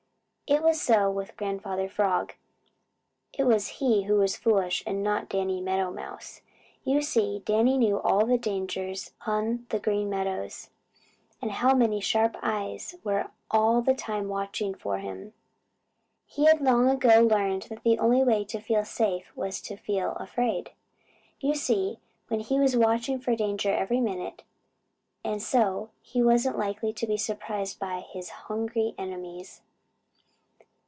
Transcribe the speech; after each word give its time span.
It 0.47 0.61
was 0.63 0.81
so 0.81 1.09
with 1.09 1.37
Grandfather 1.37 1.87
Frog. 1.87 2.33
It 3.31 3.45
was 3.45 3.67
he 3.79 4.03
who 4.03 4.15
was 4.15 4.35
foolish 4.35 4.83
and 4.85 5.01
not 5.01 5.29
Danny 5.29 5.61
Meadow 5.61 5.91
Mouse. 5.91 6.41
You 6.83 7.01
see 7.01 7.41
Danny 7.45 7.77
knew 7.77 8.01
all 8.01 8.25
the 8.25 8.37
dangers 8.37 9.13
on 9.25 9.65
the 9.69 9.79
Green 9.79 10.09
Meadows, 10.09 10.69
and 11.41 11.51
how 11.51 11.73
many 11.73 12.01
sharp 12.01 12.35
eyes 12.43 12.95
were 13.01 13.31
all 13.49 13.81
the 13.81 13.93
time 13.93 14.27
watching 14.27 14.73
for 14.73 14.97
him. 14.97 15.31
He 16.25 16.47
had 16.47 16.59
long 16.59 16.89
ago 16.89 17.21
learned 17.21 17.61
that 17.69 17.83
the 17.83 17.97
only 17.97 18.21
way 18.21 18.43
to 18.43 18.59
feel 18.59 18.83
safe 18.83 19.31
was 19.37 19.61
to 19.61 19.77
feel 19.77 20.17
afraid. 20.17 20.71
You 21.39 21.55
see, 21.55 21.99
then 22.27 22.41
he 22.41 22.59
was 22.59 22.75
watching 22.75 23.19
for 23.21 23.37
danger 23.37 23.71
every 23.73 24.01
minute, 24.01 24.43
and 25.23 25.41
so 25.41 25.91
he 26.01 26.21
wasn't 26.21 26.57
likely 26.59 26.91
to 26.91 27.07
be 27.07 27.15
surprised 27.15 27.79
by 27.79 28.01
his 28.01 28.27
hungry 28.51 28.95
enemies. 28.97 29.61